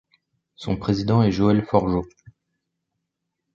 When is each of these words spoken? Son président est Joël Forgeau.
Son 0.55 0.77
président 0.77 1.21
est 1.21 1.31
Joël 1.31 1.63
Forgeau. 1.63 2.03